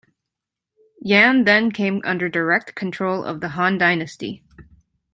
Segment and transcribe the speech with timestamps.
[1.03, 4.43] Yan then came under direct control of the Han dynasty.